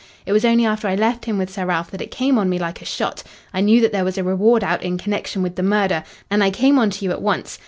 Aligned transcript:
It 0.25 0.31
was 0.31 0.43
only 0.43 0.65
after 0.65 0.87
I 0.87 0.95
left 0.95 1.25
him 1.25 1.37
with 1.37 1.51
Sir 1.51 1.67
Ralph 1.67 1.91
that 1.91 2.01
it 2.01 2.09
came 2.09 2.39
on 2.39 2.49
me 2.49 2.57
like 2.57 2.81
a 2.81 2.85
shot. 2.85 3.21
I 3.53 3.61
knew 3.61 3.79
that 3.81 3.91
there 3.91 4.03
was 4.03 4.17
a 4.17 4.23
reward 4.23 4.63
out 4.63 4.81
in 4.81 4.97
connection 4.97 5.43
with 5.43 5.57
the 5.57 5.61
murder, 5.61 6.03
and 6.27 6.43
I 6.43 6.49
came 6.49 6.79
on 6.79 6.89
to 6.89 7.05
you 7.05 7.11
at 7.11 7.21
once. 7.21 7.59